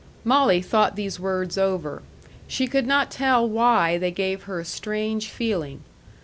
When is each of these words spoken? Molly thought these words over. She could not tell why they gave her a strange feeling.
Molly 0.23 0.63
thought 0.63 0.95
these 0.95 1.19
words 1.19 1.59
over. 1.59 2.01
She 2.47 2.65
could 2.65 2.87
not 2.87 3.11
tell 3.11 3.47
why 3.47 3.99
they 3.99 4.09
gave 4.09 4.45
her 4.45 4.59
a 4.61 4.65
strange 4.65 5.29
feeling. 5.29 5.83